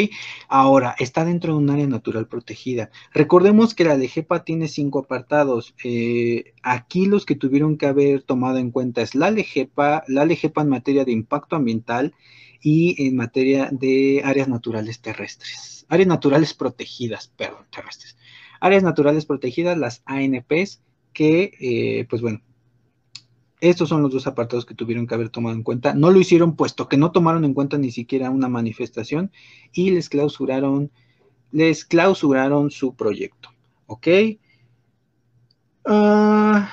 [0.49, 2.91] Ahora, está dentro de un área natural protegida.
[3.13, 5.75] Recordemos que la LEGEPA tiene cinco apartados.
[5.85, 10.63] Eh, aquí los que tuvieron que haber tomado en cuenta es la LEGEPA, la LEGEPA
[10.63, 12.15] en materia de impacto ambiental
[12.63, 15.87] y en materia de áreas naturales terrestres.
[15.89, 18.17] Áreas naturales protegidas, perdón, terrestres.
[18.61, 22.43] Áreas naturales protegidas, las ANPs, que, eh, pues bueno,
[23.61, 25.95] estos son los dos apartados que tuvieron que haber tomado en cuenta.
[25.95, 29.31] No lo hicieron puesto que no tomaron en cuenta ni siquiera una manifestación
[29.73, 30.91] y les clausuraron,
[31.53, 33.51] les clausuraron su proyecto.
[33.87, 34.09] ¿Ok?
[35.85, 36.71] Ah,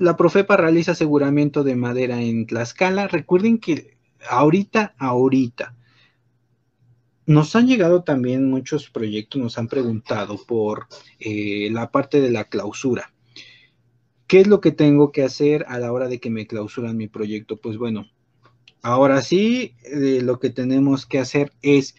[0.00, 3.06] la Profepa realiza aseguramiento de madera en Tlaxcala.
[3.08, 3.96] Recuerden que
[4.28, 5.74] ahorita, ahorita,
[7.26, 12.44] nos han llegado también muchos proyectos, nos han preguntado por eh, la parte de la
[12.44, 13.13] clausura.
[14.26, 17.08] ¿Qué es lo que tengo que hacer a la hora de que me clausuran mi
[17.08, 17.58] proyecto?
[17.58, 18.06] Pues bueno,
[18.82, 21.94] ahora sí, eh, lo que tenemos que hacer es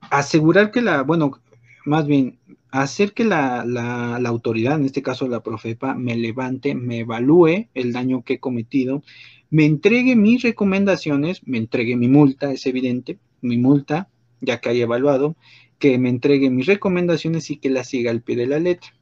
[0.00, 1.40] asegurar que la, bueno,
[1.84, 2.38] más bien,
[2.70, 7.92] hacer que la, la, autoridad, en este caso la Profepa, me levante, me evalúe el
[7.92, 9.02] daño que he cometido,
[9.50, 14.08] me entregue mis recomendaciones, me entregue mi multa, es evidente, mi multa,
[14.40, 15.36] ya que haya evaluado,
[15.80, 18.92] que me entregue mis recomendaciones y que la siga al pie de la letra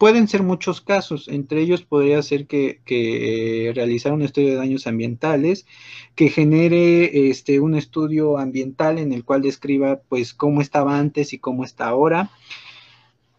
[0.00, 4.86] pueden ser muchos casos, entre ellos podría ser que, que, realizar un estudio de daños
[4.86, 5.66] ambientales,
[6.14, 11.38] que genere este, un estudio ambiental en el cual describa pues cómo estaba antes y
[11.38, 12.30] cómo está ahora,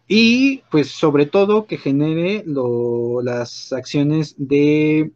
[0.06, 5.10] y pues sobre todo que genere las acciones de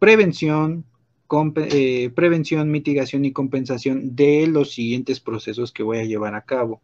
[0.00, 0.84] prevención,
[1.54, 6.82] eh, prevención, mitigación y compensación de los siguientes procesos que voy a llevar a cabo.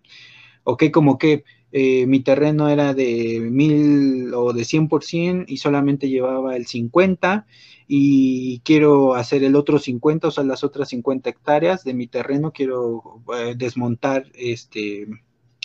[0.62, 6.56] Ok, como que eh, mi terreno era de mil o de 100% y solamente llevaba
[6.56, 7.46] el 50
[7.86, 12.52] y quiero hacer el otro 50, o sea, las otras 50 hectáreas de mi terreno,
[12.52, 15.06] quiero eh, desmontar este,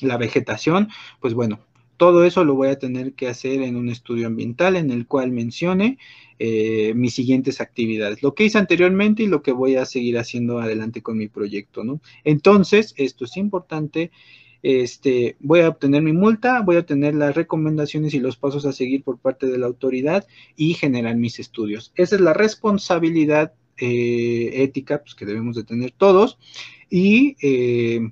[0.02, 0.90] la vegetación,
[1.20, 1.60] pues bueno,
[1.98, 5.32] todo eso lo voy a tener que hacer en un estudio ambiental en el cual
[5.32, 5.98] mencione
[6.40, 10.60] eh, mis siguientes actividades, lo que hice anteriormente y lo que voy a seguir haciendo
[10.60, 12.02] adelante con mi proyecto, ¿no?
[12.24, 14.12] Entonces, esto es importante
[14.68, 18.74] este, voy a obtener mi multa, voy a obtener las recomendaciones y los pasos a
[18.74, 20.26] seguir por parte de la autoridad
[20.56, 21.92] y generar mis estudios.
[21.96, 26.40] Esa es la responsabilidad eh, ética pues, que debemos de tener todos
[26.90, 28.10] y eh,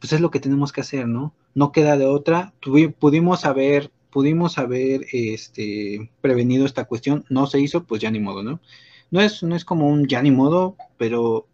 [0.00, 1.32] pues es lo que tenemos que hacer, ¿no?
[1.54, 2.52] No queda de otra.
[2.98, 8.42] pudimos haber, pudimos haber este, prevenido esta cuestión, no se hizo, pues ya ni modo,
[8.42, 8.58] ¿no?
[9.12, 11.46] No es, no es como un ya ni modo, pero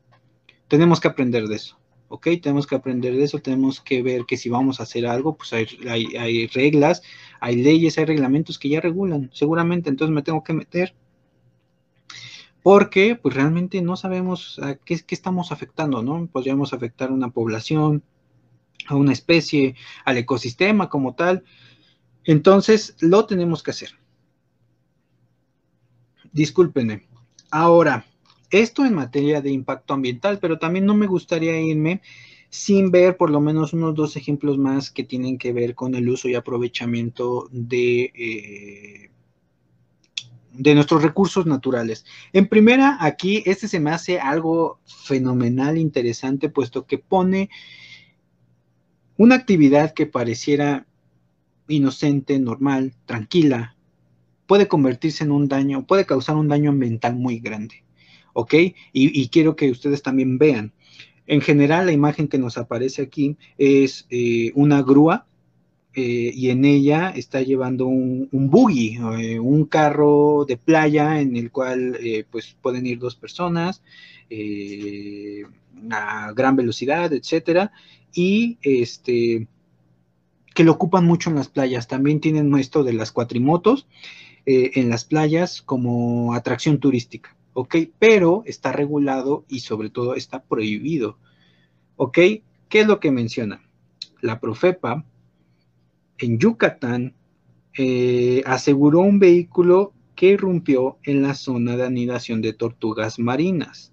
[0.69, 1.82] tenemos que aprender de eso.
[2.13, 2.29] ¿Ok?
[2.43, 5.55] Tenemos que aprender de eso, tenemos que ver que si vamos a hacer algo, pues
[5.55, 7.03] hay, reglas,
[7.41, 10.95] hay leyes, hay reglamentos que ya regulan, seguramente, entonces me tengo que meter
[12.63, 16.27] porque pues realmente no sabemos a qué, qué estamos afectando, ¿no?
[16.27, 18.03] Podríamos afectar a una población,
[18.89, 21.45] a una especie, al ecosistema como tal.
[22.25, 23.99] Entonces, lo tenemos que hacer.
[26.31, 27.09] Discúlpenme.
[27.51, 28.05] Ahora,
[28.53, 32.03] esto en materia de impacto ambiental, pero también no me gustaría irme
[32.51, 36.09] sin ver por lo menos unos dos ejemplos más que tienen que ver con el
[36.09, 39.11] uso y aprovechamiento de, eh,
[40.53, 42.05] de nuestros recursos naturales.
[42.35, 47.49] En primera, aquí este se me hace algo fenomenal, interesante, puesto que pone
[49.17, 50.87] una actividad que pareciera
[51.69, 53.77] inocente, normal, tranquila,
[54.47, 57.83] puede convertirse en un daño, puede causar un daño ambiental muy grande.
[58.33, 58.55] ¿Ok?
[58.93, 60.73] Y, quiero que ustedes también vean.
[61.27, 65.27] En general, la imagen que nos aparece aquí es eh, una grúa
[65.95, 71.51] eh, y en ella está llevando un, buggy, eh, un carro de playa en el
[71.51, 71.99] cual
[72.31, 73.83] pues pueden ir dos personas
[75.91, 77.73] a gran velocidad, etcétera,
[78.15, 79.47] y este
[80.55, 81.89] que lo ocupan mucho en las playas.
[81.89, 83.87] También tienen esto de las cuatrimotos
[84.47, 87.77] eh, en las playas como atracción turística, ¿ok?
[87.99, 91.19] Pero está regulado y sobre todo está prohibido,
[91.97, 92.19] ¿ok?
[92.69, 93.63] ¿Qué es lo que menciona?
[94.21, 95.05] La Profepa
[96.19, 97.15] en Yucatán
[97.77, 103.93] eh, aseguró un vehículo que irrumpió en la zona de anidación de tortugas marinas.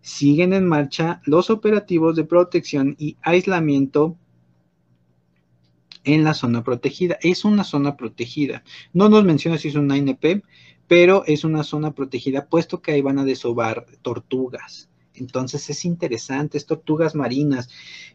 [0.00, 4.16] Siguen en marcha los operativos de protección y aislamiento
[6.04, 7.18] en la zona protegida.
[7.20, 8.62] Es una zona protegida.
[8.92, 10.42] No nos menciona si es una INP,
[10.88, 14.88] pero es una zona protegida, puesto que ahí van a desovar tortugas.
[15.14, 17.68] Entonces es interesante, es tortugas marinas,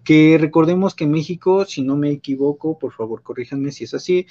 [0.03, 4.25] que recordemos que México, si no me equivoco, por favor corríjanme si es así,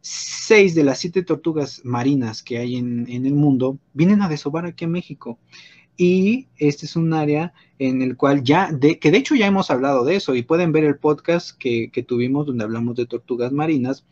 [0.00, 4.84] seis de las siete tortugas marinas que hay en, el mundo vienen a desovar aquí
[4.84, 5.38] a México
[5.96, 9.70] y este es un área en el cual ya, de, que de hecho ya hemos
[9.70, 14.04] hablado de eso y pueden ver el podcast que, tuvimos donde hablamos de tortugas marinas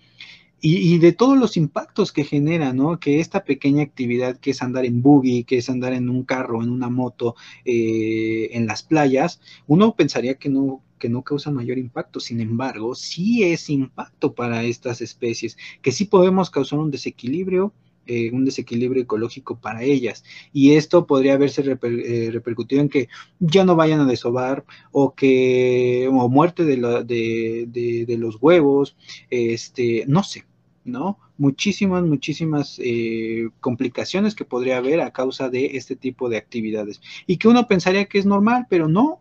[0.64, 3.01] y, de todos los impactos que genera, ¿no?
[3.01, 6.62] Que esta pequeña actividad que es andar en buggy, que es andar en un carro,
[6.62, 11.79] en una moto, eh, en las playas, uno pensaría que no, que no causa mayor
[11.79, 17.72] impacto, sin embargo, sí es impacto para estas especies, que sí podemos causar un desequilibrio
[18.07, 20.25] eh, un desequilibrio ecológico para ellas.
[20.53, 26.09] Y esto podría haberse eh, repercutido en que ya no vayan a desovar o que,
[26.11, 28.96] o muerte de, de, los huevos,
[29.31, 30.44] este, no sé,
[30.85, 31.18] ¿no?
[31.38, 37.01] Muchísimas, muchísimas eh, complicaciones que podría haber a causa de este tipo de actividades.
[37.27, 39.21] Y que uno pensaría que es normal, pero no,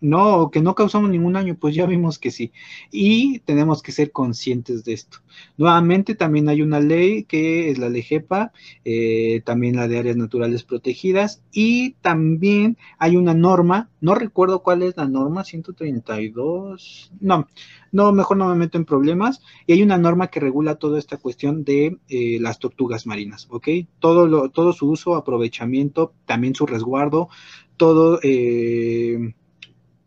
[0.00, 2.52] no, que no causamos ningún daño, pues ya vimos que sí.
[2.90, 5.18] Y tenemos que ser conscientes de esto.
[5.56, 8.52] Nuevamente, también hay una ley que es la ley GEPA,
[8.84, 14.82] eh, también la de áreas naturales protegidas, y también hay una norma, no recuerdo cuál
[14.82, 17.48] es la norma, 132, no,
[17.92, 21.16] no, mejor no me meto en problemas, y hay una norma que regula toda esta
[21.16, 23.68] cuestión de eh, las tortugas marinas, ¿ok?
[23.98, 27.28] Todo, lo, todo su uso, aprovechamiento, también su resguardo,
[27.76, 28.20] todo...
[28.22, 29.34] Eh,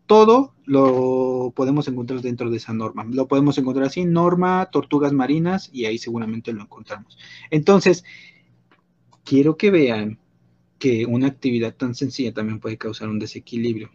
[0.06, 3.04] todo lo podemos encontrar dentro de esa norma.
[3.04, 7.18] Lo podemos encontrar así, norma, tortugas marinas, y ahí seguramente lo encontramos.
[7.50, 8.04] Entonces,
[9.24, 10.18] quiero que vean
[10.78, 13.90] que una actividad tan sencilla también puede causar un desequilibrio.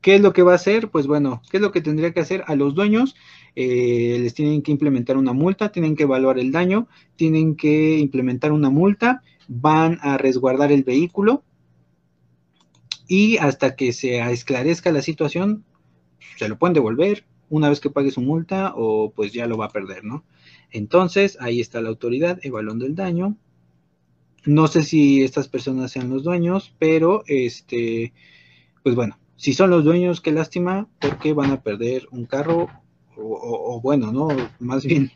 [0.00, 0.88] ¿Qué es lo que va a hacer?
[0.88, 2.44] Pues bueno, ¿qué es lo que tendría que hacer?
[2.46, 3.16] A los dueños
[3.56, 8.52] eh, les tienen que implementar una multa, tienen que evaluar el daño, tienen que implementar
[8.52, 11.42] una multa, van a resguardar el vehículo,
[13.08, 15.64] y hasta que se esclarezca la situación,
[16.36, 19.66] se lo pueden devolver una vez que pague su multa o pues ya lo va
[19.66, 20.24] a perder, ¿no?
[20.70, 23.36] Entonces, ahí está la autoridad evaluando el daño.
[24.44, 28.12] No sé si estas personas sean los dueños, pero este,
[28.82, 32.68] pues bueno, si son los dueños, qué lástima, porque van a perder un carro,
[33.16, 34.28] o, bueno, ¿no?
[34.58, 35.10] Más bien,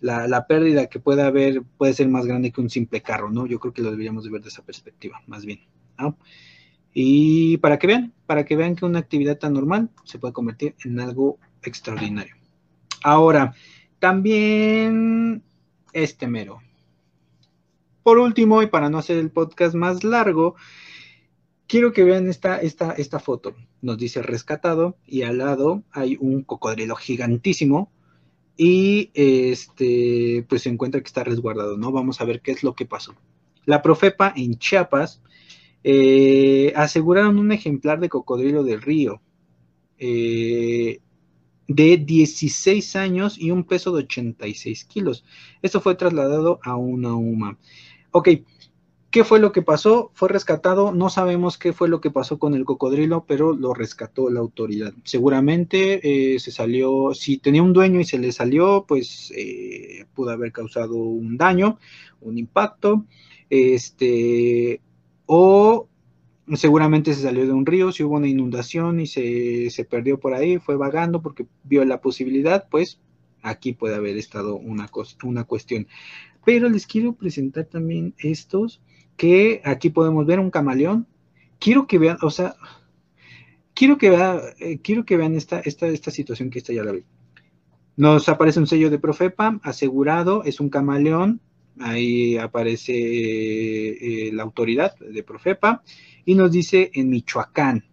[0.00, 3.46] la, la, pérdida que pueda haber puede ser más grande que un simple carro, ¿no?
[3.46, 5.60] Yo creo que lo deberíamos de ver de esa perspectiva, más bien,
[5.98, 6.16] ¿no?
[6.94, 10.74] Y para que vean, para que vean que una actividad tan normal se puede convertir
[10.84, 12.34] en algo extraordinario.
[13.02, 13.54] Ahora,
[13.98, 15.42] también
[15.92, 16.60] este mero.
[18.02, 20.56] Por último, y para no hacer el podcast más largo,
[21.66, 23.54] quiero que vean esta, esta, esta foto.
[23.80, 27.90] Nos dice rescatado y al lado hay un cocodrilo gigantísimo
[28.56, 31.92] y este pues se encuentra que está resguardado, ¿no?
[31.92, 33.14] Vamos a ver qué es lo que pasó.
[33.64, 35.22] La Profepa en Chiapas
[35.84, 39.20] eh, aseguraron un ejemplar de cocodrilo del río
[39.98, 41.00] eh,
[41.66, 45.24] de 16 años y un peso de 86 kilos.
[45.60, 47.58] Esto fue trasladado a una UMA.
[48.12, 48.28] Ok,
[49.10, 50.12] ¿qué fue lo que pasó?
[50.14, 54.30] Fue rescatado, no sabemos qué fue lo que pasó con el cocodrilo, pero lo rescató
[54.30, 54.92] la autoridad.
[55.02, 59.32] Seguramente eh, se salió, si tenía un dueño y se le salió, pues
[60.14, 61.78] pudo haber causado un daño,
[62.20, 63.04] un impacto.
[63.50, 64.80] Este,
[65.26, 65.88] o
[66.56, 70.58] seguramente se salió de un río, si hubo una inundación y se, perdió por ahí,
[70.58, 73.00] fue vagando porque vio la posibilidad, pues
[73.42, 74.90] aquí puede haber estado una,
[75.22, 75.86] una cuestión.
[76.44, 78.80] Pero les quiero presentar también estos
[79.16, 81.06] que aquí podemos ver un camaleón.
[81.58, 82.54] Quiero que vean, o sea,
[83.74, 86.92] quiero que, vean, eh, quiero que vean esta, esta, esta situación que esta ya la
[86.92, 87.04] vi.
[87.96, 91.40] Nos aparece un sello de Profepa asegurado, es un camaleón,
[91.80, 95.82] ahí aparece eh, la autoridad de Profepa
[96.24, 97.84] y nos dice en Michoacán.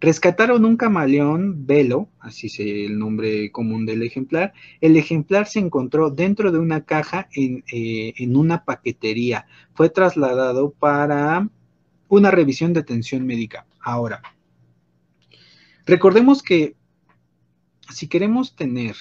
[0.00, 4.52] Rescataron un camaleón velo, así es el nombre común del ejemplar.
[4.80, 9.46] El ejemplar se encontró dentro de una caja en, eh, en una paquetería.
[9.74, 11.48] Fue trasladado para
[12.08, 13.64] una revisión de atención médica.
[13.80, 14.22] Ahora,
[15.86, 16.74] recordemos que
[17.88, 18.96] si queremos tener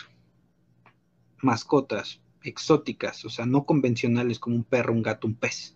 [1.41, 5.75] mascotas exóticas, o sea, no convencionales como un perro, un gato, un pez,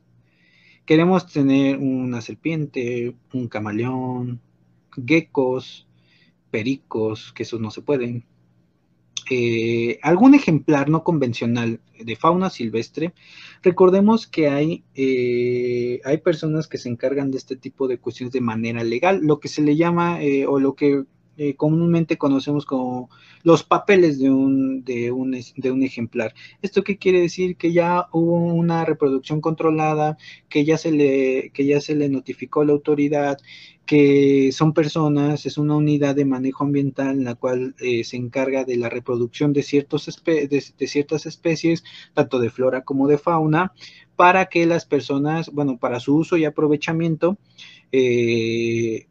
[0.85, 4.39] queremos tener una serpiente, un camaleón,
[5.05, 5.87] geckos,
[6.51, 8.23] pericos, que esos no se pueden.
[9.31, 13.13] Eh, algún ejemplar no convencional de fauna silvestre,
[13.63, 18.41] recordemos que hay, eh, hay personas que se encargan de este tipo de cuestiones de
[18.41, 21.05] manera legal, lo que se le llama eh, o lo que
[21.37, 23.09] eh, comúnmente conocemos como
[23.43, 26.33] los papeles de un, de, un, de un ejemplar.
[26.61, 27.57] ¿Esto qué quiere decir?
[27.57, 30.17] Que ya hubo una reproducción controlada,
[30.49, 33.37] que ya se le, que ya se le notificó a la autoridad,
[33.85, 38.63] que son personas, es una unidad de manejo ambiental en la cual eh, se encarga
[38.63, 41.83] de la reproducción de, ciertos de, ciertas especies,
[42.13, 43.73] tanto de flora como de fauna,
[44.15, 47.37] para que las personas, bueno, para su uso y aprovechamiento,
[47.91, 49.07] eh,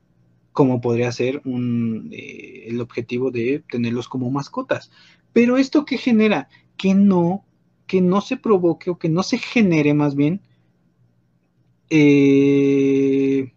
[0.54, 4.90] como podría ser un, eh, el objetivo de tenerlos como mascotas.
[5.32, 7.44] Pero esto que genera que no,
[7.88, 10.40] que no se provoque o que no se genere más bien
[11.90, 13.52] eh,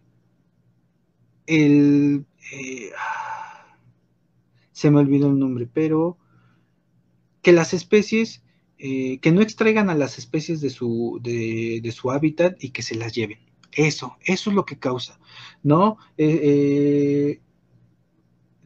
[1.46, 2.90] el eh,
[4.72, 6.18] se me olvidó el nombre, pero
[7.42, 8.42] que las especies
[8.76, 12.94] que no extraigan a las especies de su, de, de su hábitat y que se
[12.94, 13.47] las lleven.
[13.72, 15.18] Eso, eso es lo que causa,
[15.62, 15.98] ¿no?
[16.16, 17.40] Eh, eh,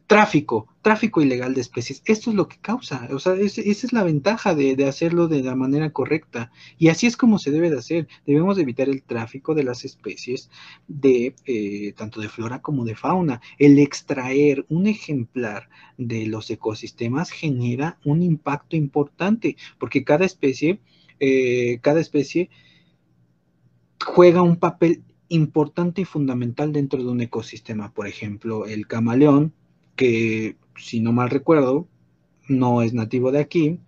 [0.07, 2.01] tráfico, tráfico ilegal de especies.
[2.05, 3.09] Esto es lo que causa.
[3.11, 6.51] O sea, esa es la ventaja de, hacerlo de la manera correcta.
[6.77, 8.07] Y así es como se debe de hacer.
[8.25, 10.49] Debemos evitar el tráfico de las especies
[10.87, 13.41] de eh, tanto de flora como de fauna.
[13.57, 20.79] El extraer un ejemplar de los ecosistemas genera un impacto importante, porque cada especie,
[21.81, 22.49] cada especie
[23.99, 27.91] juega un papel importante y fundamental dentro de un ecosistema.
[27.91, 29.53] Por ejemplo, el camaleón,
[29.95, 31.87] que si no mal recuerdo,
[32.47, 33.79] no es nativo de aquí,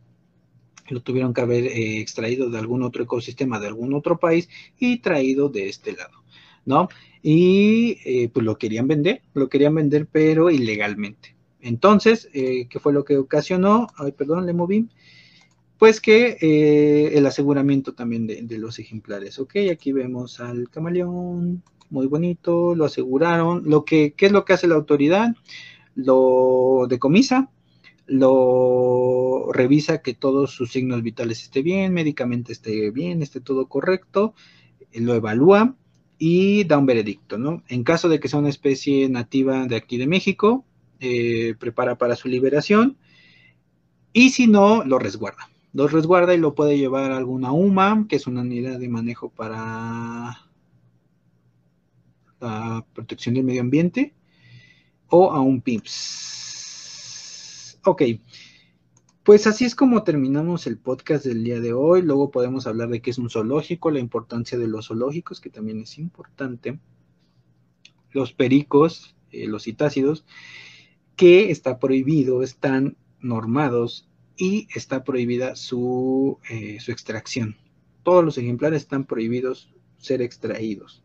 [0.89, 4.49] lo tuvieron que haber eh, extraído de algún otro ecosistema de algún otro país
[4.79, 6.23] y traído de este lado,
[6.65, 6.89] ¿no?
[7.21, 11.35] Y eh, pues lo querían vender, lo querían vender, pero ilegalmente.
[11.59, 13.87] Entonces, eh, ¿qué fue lo que ocasionó?
[13.97, 14.87] Ay, perdón, le moví
[15.77, 19.39] pues que eh, el aseguramiento también de, los ejemplares.
[19.39, 23.63] Ok, aquí vemos al camaleón, muy bonito, lo aseguraron.
[23.65, 25.35] Lo que, ¿Qué es lo que hace la autoridad?
[25.95, 27.49] Lo decomisa,
[28.05, 34.33] lo revisa que todos sus signos vitales esté bien, médicamente esté bien, esté todo correcto,
[34.93, 35.75] lo evalúa
[36.17, 37.63] y da un veredicto, ¿no?
[37.67, 40.65] En caso de que sea una especie nativa de aquí de México,
[40.99, 42.97] eh, prepara para su liberación
[44.13, 48.15] y si no, lo resguarda lo resguarda y lo puede llevar a alguna UMA, que
[48.15, 50.39] es una unidad de manejo para
[52.39, 54.13] la protección del medio ambiente,
[55.09, 55.91] o a un PIMS.
[57.83, 58.03] Ok,
[59.23, 62.01] pues así es como terminamos el podcast del día de hoy.
[62.03, 65.81] Luego podemos hablar de qué es un zoológico, la importancia de los zoológicos, que también
[65.81, 66.79] es importante.
[68.11, 70.23] Los pericos, eh, los citácidos,
[71.17, 74.07] que está prohibido, están normados
[74.37, 77.57] y está prohibida su, eh, su extracción.
[78.03, 81.03] Todos los ejemplares están prohibidos ser extraídos.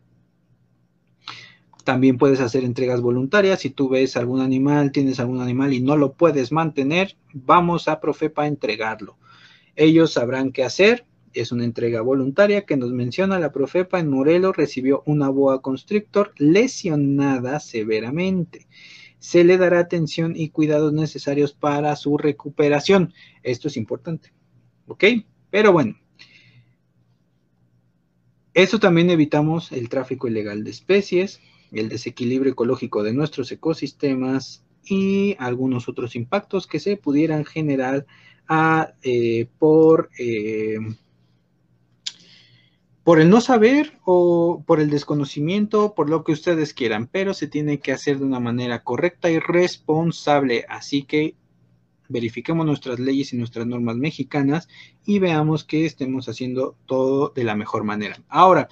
[1.85, 3.61] También puedes hacer entregas voluntarias.
[3.61, 8.01] Si tú ves algún animal, tienes algún animal y no lo puedes mantener, vamos a
[8.01, 9.17] Profepa a entregarlo.
[9.77, 11.07] Ellos sabrán qué hacer.
[11.33, 16.33] Es una entrega voluntaria que nos menciona la Profepa en Morelos recibió una boa constrictor
[16.37, 18.67] lesionada severamente
[19.21, 23.13] se le dará atención y cuidados necesarios para su recuperación.
[23.43, 24.33] Esto es importante.
[24.89, 25.05] ¿Ok?
[25.51, 25.97] Pero bueno.
[28.55, 31.41] Eso también evitamos el tráfico ilegal de especies,
[31.71, 38.07] el desequilibrio ecológico de nuestros ecosistemas y algunos otros impactos que se pudieran generar
[38.49, 40.79] a, eh, por eh,
[43.11, 47.49] por el no saber o por el desconocimiento, por lo que ustedes quieran, pero se
[47.49, 50.65] tiene que hacer de una manera correcta y responsable.
[50.69, 51.35] Así que
[52.09, 54.69] verifiquemos nuestras leyes y nuestras normas mexicanas
[55.05, 58.23] y veamos que estemos haciendo todo de la mejor manera.
[58.29, 58.69] Ahora,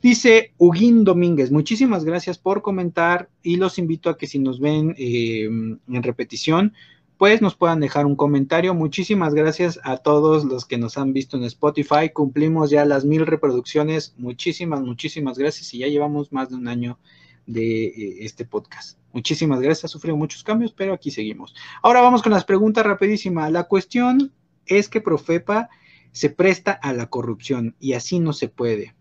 [0.00, 4.94] dice Huguín Domínguez, muchísimas gracias por comentar y los invito a que si nos ven
[4.98, 6.74] eh, en repetición,
[7.20, 8.72] pues nos puedan dejar un comentario.
[8.72, 12.08] Muchísimas gracias a todos los que nos han visto en Spotify.
[12.14, 14.14] Cumplimos ya las mil reproducciones.
[14.16, 16.98] Muchísimas, muchísimas gracias y ya llevamos más de un año
[17.44, 18.98] de eh, este podcast.
[19.12, 21.54] Muchísimas gracias, ha sufrido muchos cambios, pero aquí seguimos.
[21.82, 23.52] Ahora vamos con las preguntas rapidísimas.
[23.52, 24.32] La cuestión
[24.64, 25.68] es que Profepa
[26.12, 28.94] se presta a la corrupción y así no se puede.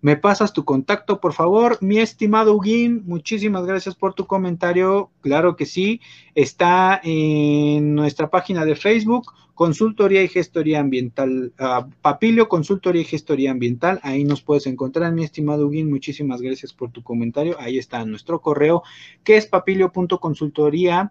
[0.00, 3.02] Me pasas tu contacto, por favor, mi estimado Huguín.
[3.06, 5.10] Muchísimas gracias por tu comentario.
[5.22, 6.00] Claro que sí.
[6.36, 13.50] Está en nuestra página de Facebook, Consultoría y Gestoría Ambiental, uh, Papilio, Consultoría y Gestoría
[13.50, 13.98] Ambiental.
[14.04, 15.90] Ahí nos puedes encontrar, mi estimado Huguín.
[15.90, 17.56] Muchísimas gracias por tu comentario.
[17.58, 18.84] Ahí está nuestro correo,
[19.24, 21.10] que es papilio.consultoría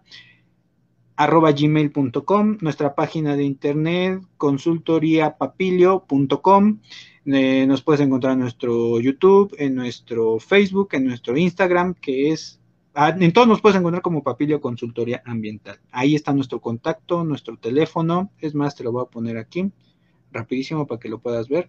[1.18, 1.52] arroba
[2.60, 6.78] nuestra página de internet consultoriapapilio.com
[7.30, 12.58] eh, nos puedes encontrar en nuestro YouTube, en nuestro Facebook, en nuestro Instagram, que es,
[12.94, 15.78] ah, en todos nos puedes encontrar como Papilio Consultoría Ambiental.
[15.90, 18.30] Ahí está nuestro contacto, nuestro teléfono.
[18.38, 19.70] Es más, te lo voy a poner aquí,
[20.32, 21.68] rapidísimo para que lo puedas ver.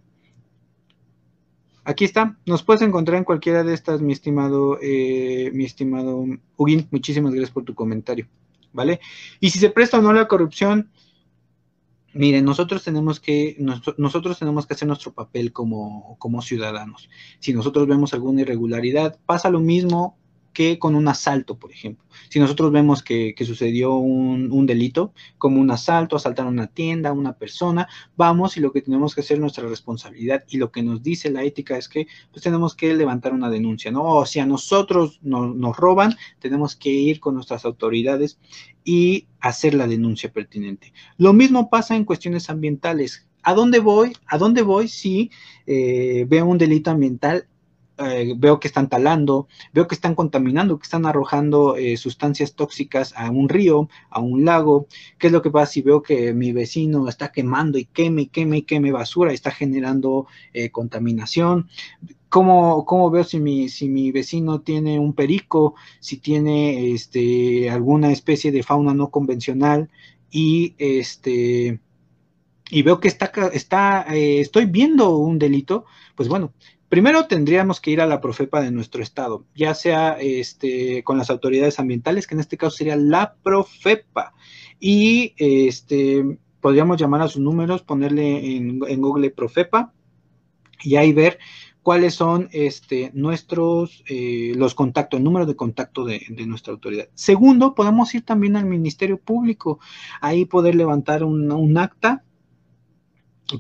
[1.84, 6.24] Aquí está, nos puedes encontrar en cualquiera de estas, mi estimado, eh, mi estimado
[6.56, 6.88] Huguín.
[6.92, 8.28] Muchísimas gracias por tu comentario,
[8.72, 9.02] ¿vale?
[9.40, 10.90] Y si se presta o no la corrupción,
[12.14, 13.56] Miren, nosotros tenemos que,
[13.98, 17.10] nosotros tenemos que hacer nuestro papel como, como ciudadanos.
[17.40, 20.18] Si nosotros vemos alguna irregularidad, pasa lo mismo
[20.54, 22.06] que con un asalto, por ejemplo.
[22.30, 27.88] Si nosotros vemos que, sucedió un, delito, como un asalto, asaltar una tienda, una persona,
[28.16, 31.32] vamos y lo que tenemos que hacer es nuestra responsabilidad y lo que nos dice
[31.32, 34.04] la ética es que pues tenemos que levantar una denuncia, ¿no?
[34.04, 38.38] O si a nosotros nos roban, tenemos que ir con nuestras autoridades
[38.84, 40.94] y hacer la denuncia pertinente.
[41.18, 43.28] Lo mismo pasa en cuestiones ambientales.
[43.44, 44.14] ¿A dónde voy?
[44.28, 45.32] ¿A dónde voy si
[45.66, 47.48] eh, veo un delito ambiental?
[48.00, 53.14] Eh, veo que están talando, veo que están contaminando, que están arrojando eh, sustancias tóxicas
[53.18, 54.88] a un río, a un lago.
[55.18, 58.28] ¿Qué es lo que pasa si veo que mi vecino está quemando y queme y
[58.28, 61.68] queme y queme basura, está generando eh, contaminación?
[62.30, 68.12] ¿Cómo, ¿Cómo, veo si mi, si mi vecino tiene un perico, si tiene este, alguna
[68.14, 69.90] especie de fauna no convencional
[70.32, 71.80] y este
[72.72, 75.86] y veo que está, está estoy viendo un delito,
[76.16, 76.54] pues bueno,
[76.90, 81.30] Primero tendríamos que ir a la Profepa de nuestro estado, ya sea este, con las
[81.30, 84.34] autoridades ambientales, que en este caso sería la Profepa,
[84.80, 89.94] y este, podríamos llamar a sus números, ponerle en, Google Profepa
[90.82, 91.38] y ahí ver
[91.84, 97.10] cuáles son este, nuestros, eh, los contactos, el número de contacto de, nuestra autoridad.
[97.14, 99.80] Segundo, podemos ir también al Ministerio Público,
[100.22, 102.24] ahí poder levantar un acta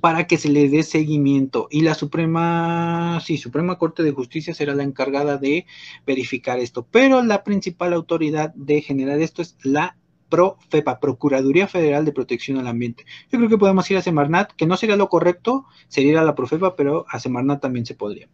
[0.02, 1.68] para que se le dé seguimiento.
[1.72, 5.66] Y la Suprema, sí, Suprema Corte de Justicia será la encargada de
[6.06, 6.88] verificar esto.
[6.90, 9.98] Pero la principal autoridad de generar esto es la
[10.30, 13.06] PROFEPA, Procuraduría Federal de Protección al Ambiente.
[13.32, 16.76] Yo creo que podemos ir a Semarnat, que no sería lo correcto, sería la PROFEPA,
[16.76, 18.30] pero a Semarnat también se podría.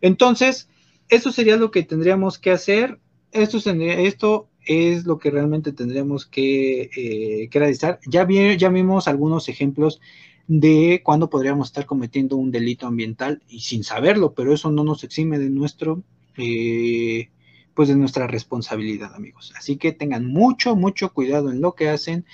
[0.00, 0.68] Entonces,
[1.08, 3.00] eso sería lo que tendríamos que hacer.
[3.32, 7.98] Esto, esto es lo que realmente tendríamos que, eh, realizar.
[8.06, 10.00] Ya, ya vimos algunos ejemplos
[10.52, 15.04] de cuándo podríamos estar cometiendo un delito ambiental y sin saberlo, pero eso no nos
[15.04, 16.02] exime de nuestro,
[16.36, 17.30] eh,
[17.72, 19.52] pues de nuestra responsabilidad, amigos.
[19.56, 22.26] Así que tengan mucho, mucho cuidado en lo que hacen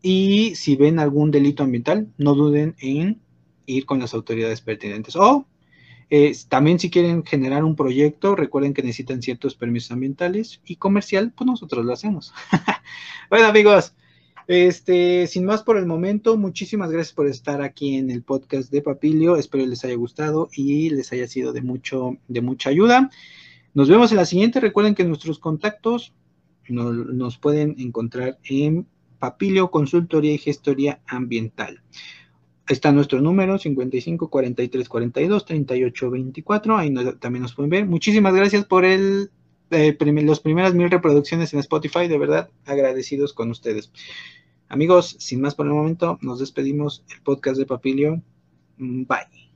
[0.00, 3.20] y si ven algún delito ambiental, no duden en
[3.66, 5.16] ir con las autoridades pertinentes.
[5.16, 5.44] O
[6.10, 11.32] eh, también si quieren generar un proyecto, recuerden que necesitan ciertos permisos ambientales y comercial,
[11.36, 12.32] pues nosotros lo hacemos.
[13.30, 13.94] bueno, amigos.
[14.48, 18.80] Este, sin más por el momento, muchísimas gracias por estar aquí en el podcast de
[18.80, 19.36] Papilio.
[19.36, 23.10] Espero les haya gustado y les haya sido de mucho, de mucha ayuda.
[23.74, 24.58] Nos vemos en la siguiente.
[24.58, 26.14] Recuerden que nuestros contactos
[26.66, 28.86] nos, pueden encontrar en
[29.18, 31.82] Papilio Consultoría y Gestoría Ambiental.
[32.66, 36.78] Está nuestro número 55 43 42 38 24.
[36.78, 37.84] Ahí también nos pueden ver.
[37.84, 39.30] Muchísimas gracias por el,
[39.70, 42.08] eh, primeras mil reproducciones en Spotify.
[42.08, 43.92] De verdad, agradecidos con ustedes.
[44.68, 48.22] Amigos, sin más por el momento, nos despedimos el podcast de Papilio.
[48.76, 49.47] Bye.